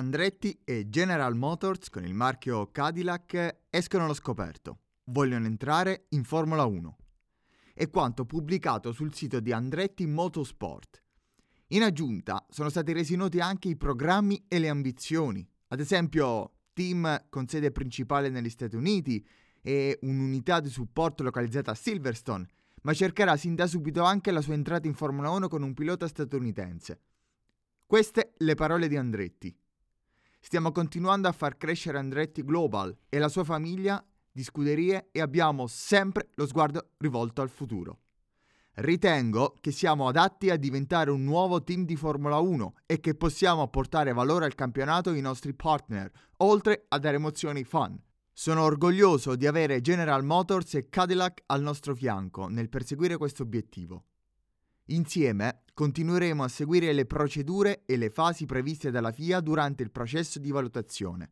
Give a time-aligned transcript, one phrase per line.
[0.00, 4.78] Andretti e General Motors con il marchio Cadillac escono allo scoperto.
[5.04, 6.96] Vogliono entrare in Formula 1.
[7.74, 11.02] È quanto pubblicato sul sito di Andretti Motorsport.
[11.68, 15.46] In aggiunta sono stati resi noti anche i programmi e le ambizioni.
[15.68, 19.22] Ad esempio, team con sede principale negli Stati Uniti
[19.60, 22.46] e un'unità di supporto localizzata a Silverstone,
[22.84, 26.08] ma cercherà sin da subito anche la sua entrata in Formula 1 con un pilota
[26.08, 27.02] statunitense.
[27.84, 29.54] Queste le parole di Andretti.
[30.42, 34.02] Stiamo continuando a far crescere Andretti Global e la sua famiglia
[34.32, 37.98] di scuderie e abbiamo sempre lo sguardo rivolto al futuro.
[38.74, 43.60] Ritengo che siamo adatti a diventare un nuovo team di Formula 1 e che possiamo
[43.60, 48.00] apportare valore al campionato ai nostri partner, oltre a dare emozioni fan.
[48.32, 54.04] Sono orgoglioso di avere General Motors e Cadillac al nostro fianco nel perseguire questo obiettivo.
[54.86, 60.38] Insieme continueremo a seguire le procedure e le fasi previste dalla FIA durante il processo
[60.38, 61.30] di valutazione.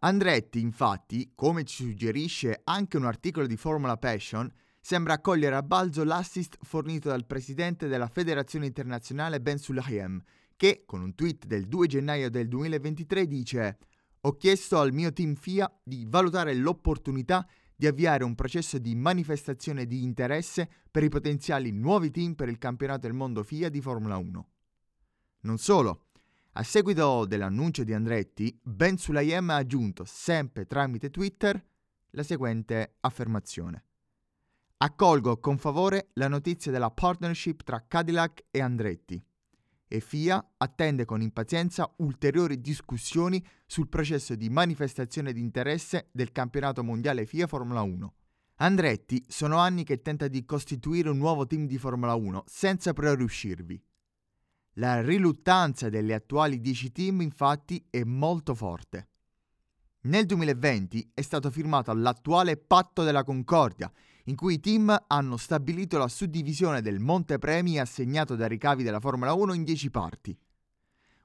[0.00, 6.04] Andretti, infatti, come ci suggerisce anche un articolo di Formula Passion, sembra accogliere a balzo
[6.04, 10.20] l'assist fornito dal presidente della Federazione Internazionale Ben Sulayem,
[10.56, 13.78] che, con un tweet del 2 gennaio del 2023, dice
[14.20, 19.86] «Ho chiesto al mio team FIA di valutare l'opportunità di avviare un processo di manifestazione
[19.86, 24.16] di interesse per i potenziali nuovi team per il campionato del mondo FIA di Formula
[24.16, 24.48] 1.
[25.40, 26.06] Non solo,
[26.52, 31.62] a seguito dell'annuncio di Andretti, Ben Sulayem ha aggiunto, sempre tramite Twitter,
[32.10, 33.84] la seguente affermazione.
[34.78, 39.22] Accolgo con favore la notizia della partnership tra Cadillac e Andretti
[39.88, 46.82] e FIA attende con impazienza ulteriori discussioni sul processo di manifestazione di interesse del campionato
[46.82, 48.14] mondiale FIA Formula 1.
[48.56, 53.14] Andretti sono anni che tenta di costituire un nuovo team di Formula 1 senza però
[53.14, 53.82] riuscirvi.
[54.78, 59.08] La riluttanza delle attuali 10 team infatti è molto forte.
[60.02, 63.90] Nel 2020 è stato firmato l'attuale Patto della Concordia,
[64.28, 69.32] in cui i team hanno stabilito la suddivisione del montepremi assegnato dai ricavi della Formula
[69.32, 70.36] 1 in 10 parti.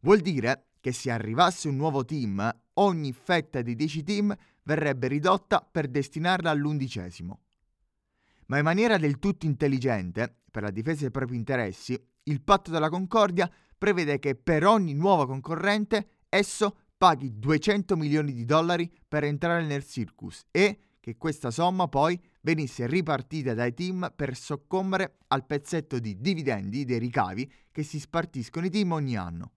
[0.00, 5.66] Vuol dire che se arrivasse un nuovo team, ogni fetta di 10 team verrebbe ridotta
[5.68, 7.40] per destinarla all'undicesimo.
[8.46, 12.88] Ma in maniera del tutto intelligente, per la difesa dei propri interessi, il patto della
[12.88, 19.64] Concordia prevede che per ogni nuovo concorrente esso paghi 200 milioni di dollari per entrare
[19.64, 25.98] nel circus e che questa somma poi venisse ripartita dai team per soccombere al pezzetto
[25.98, 29.52] di dividendi dei ricavi che si spartiscono i team ogni anno.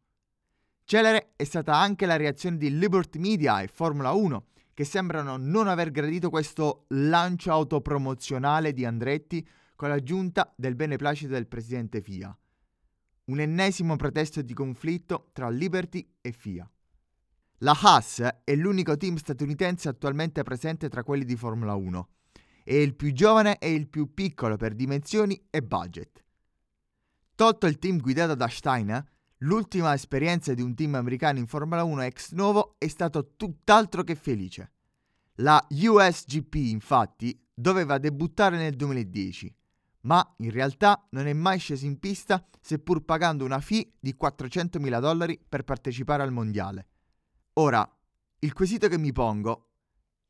[0.86, 5.68] Celere è stata anche la reazione di Liberty Media e Formula 1, che sembrano non
[5.68, 9.46] aver gradito questo lancio autopromozionale di Andretti
[9.76, 12.34] con l'aggiunta del beneplacito del presidente FIA.
[13.26, 16.70] Un ennesimo pretesto di conflitto tra Liberty e FIA.
[17.64, 22.10] La Haas è l'unico team statunitense attualmente presente tra quelli di Formula 1.
[22.64, 26.26] È il più giovane e il più piccolo per dimensioni e budget.
[27.36, 29.08] Tolto il team guidato da Steiner,
[29.40, 34.16] l'ultima esperienza di un team americano in Formula 1 ex novo è stato tutt'altro che
[34.16, 34.72] felice.
[35.36, 39.56] La USGP, infatti, doveva debuttare nel 2010,
[40.02, 45.00] ma in realtà non è mai sceso in pista seppur pagando una fee di 400.000
[45.00, 46.88] dollari per partecipare al mondiale.
[47.56, 47.86] Ora,
[48.40, 49.72] il quesito che mi pongo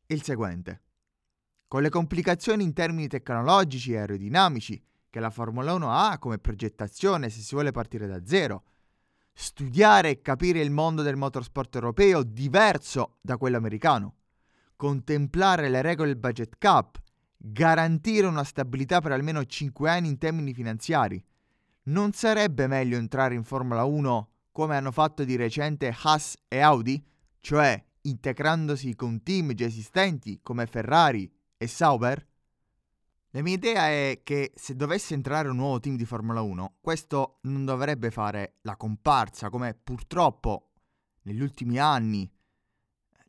[0.08, 0.82] è il seguente.
[1.68, 7.30] Con le complicazioni in termini tecnologici e aerodinamici che la Formula 1 ha come progettazione
[7.30, 8.64] se si vuole partire da zero,
[9.34, 14.16] studiare e capire il mondo del motorsport europeo diverso da quello americano,
[14.76, 17.00] contemplare le regole del budget cap,
[17.38, 21.24] garantire una stabilità per almeno 5 anni in termini finanziari,
[21.84, 27.02] non sarebbe meglio entrare in Formula 1 come hanno fatto di recente Haas e Audi?
[27.42, 32.28] Cioè integrandosi con team già esistenti come Ferrari e Sauber?
[33.32, 37.40] La mia idea è che se dovesse entrare un nuovo team di Formula 1, questo
[37.42, 40.72] non dovrebbe fare la comparsa come purtroppo
[41.24, 42.30] negli ultimi anni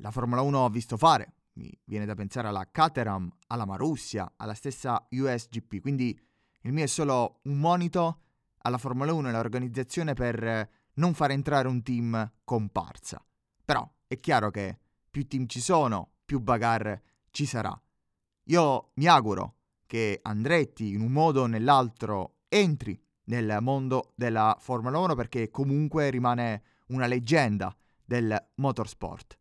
[0.02, 1.34] la Formula 1 ha visto fare.
[1.54, 5.80] Mi viene da pensare alla Caterham, alla Marussia, alla stessa USGP.
[5.80, 6.18] Quindi
[6.62, 8.20] il mio è solo un monito
[8.62, 13.24] alla Formula 1 e all'organizzazione per non far entrare un team comparsa.
[13.64, 14.78] Però è chiaro che
[15.10, 17.78] più team ci sono, più bagarre ci sarà.
[18.44, 19.54] Io mi auguro
[19.86, 26.10] che Andretti in un modo o nell'altro entri nel mondo della Formula 1 perché comunque
[26.10, 27.74] rimane una leggenda
[28.04, 29.38] del motorsport.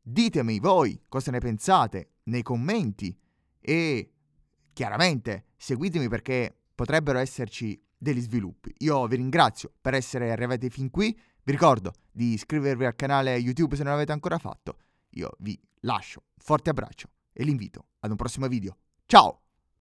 [0.00, 3.14] Ditemi voi cosa ne pensate nei commenti
[3.60, 4.12] e
[4.72, 8.72] chiaramente seguitemi perché potrebbero esserci degli sviluppi.
[8.78, 13.74] Io vi ringrazio per essere arrivati fin qui Vi ricordo di iscrivervi al canale YouTube
[13.74, 14.76] se non l'avete ancora fatto.
[15.10, 18.76] Io vi lascio forte abbraccio e l'invito ad un prossimo video.
[19.06, 19.47] Ciao!